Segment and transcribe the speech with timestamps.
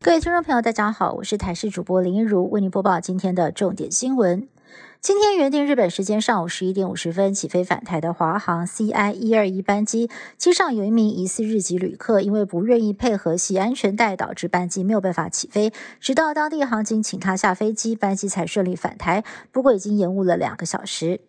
[0.00, 4.46] 各位听众朋友，大家好，我是台视主播林一如，为您播报今天的重点新闻。
[5.00, 15.72] 今天原定日本时间上午十一点五十分起飞返台的华航 CI 一二一班机，机上有一名疑似日籍旅客，因为不愿意配合系安全带，导致班机没有办法起飞。
[15.98, 19.24] 直到当地航警请他下飞机，班机才顺利返台。
[19.50, 21.20] 不过已经延误了两个小时。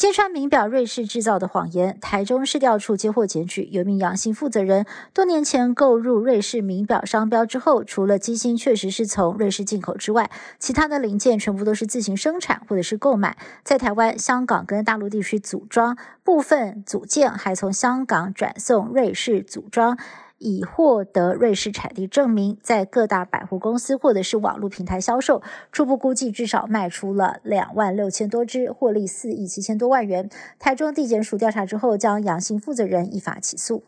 [0.00, 19.98] 揭穿名表瑞士制造的谎言，台中市调处接获检举，有名阳性负责人多年前购入瑞士名表商标之后，除了机芯确实是从瑞士进口之外，其他的零件全部都是自行生产或者是购买，在台湾、香港跟大陆地区组装，部分组件还从香港转送瑞士组装。
[20.40, 30.28] 已获得瑞士产地证明，在各大百货公司或者是网络平台销售，初步估计至少卖出了两万六千多只，获利四亿七千多万元。
[30.58, 33.84] 台中地检署调查之后，将阳性负责人依法起诉。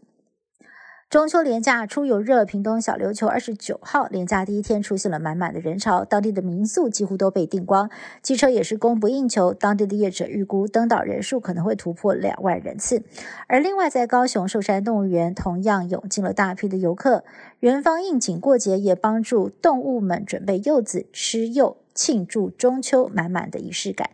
[1.13, 7.91] 中秋连假出游热，屏东小琉球二十九号连假第一天出现了满满的人潮，当地的民宿几乎都被订光，
[8.23, 9.53] 机车也是供不应求。
[9.53, 13.03] 当地的业者预估登岛人数可能会突破两万人次。
[13.47, 17.25] 而另外，在高雄寿山动物园同样涌进了大批的游客，
[17.61, 24.09] 园方应景过节，也帮助动物们准备柚子吃柚，庆祝中秋，满满的仪式感。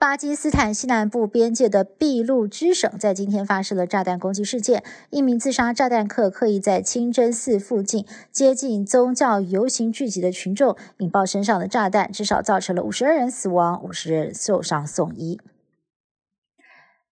[0.00, 15.40] 巴基斯坦西南部边界的俾路支省在今天发生了炸弹攻击事件，一名自杀炸弹客刻意在清真寺附近接近宗教游行聚集的群众，引爆身上的炸弹，至少造成了五十二人死亡，五十人受伤送医。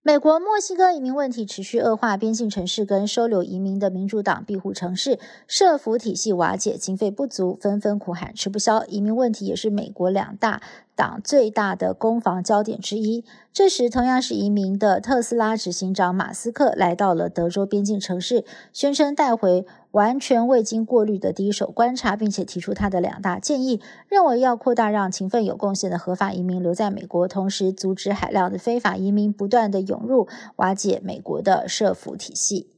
[0.00, 8.84] 美国墨西哥移民问题持续恶化，边境城市跟收留移民的民主党庇护城市，社福体系瓦解，经费不足，纷纷苦喊吃不消。
[8.86, 10.62] 移民问题也是美国两大。
[10.96, 13.24] 党最大的攻防焦点之一。
[13.52, 30.26] 这时，同样是移民的特斯拉执行长马斯克来到了德州边境城市，宣称带回完全未经过滤的第一手观察，并且提出他的两大建议，认为要扩大让勤奋有贡献的合法移民留在美国，同时阻止海量的非法移民不断的涌入，
[30.56, 32.75] 瓦解美国的社福体系。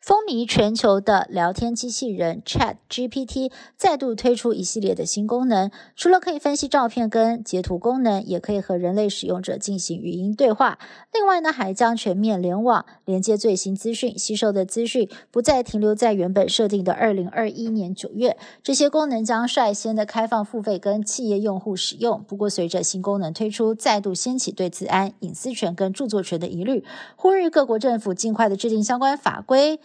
[0.00, 10.78] 风靡全球的聊天机器人 Chat GPT 再度推出一系列的新功能，除了可以分析照片跟截图功能，也可以和人类使用者进行语音对话。
[11.12, 18.38] 另外呢，还将全面联网，连接最新资讯，吸收的资讯不再停留在原本设定的二零二一年九月。
[18.62, 22.24] 这些功能将率先的开放付费跟企业用户使用。
[22.26, 26.82] 不过，随着新功能推出，再度掀起对自安、隐私权跟著作权的疑虑，
[27.16, 29.78] 呼吁各国政府尽快的制定相关法规。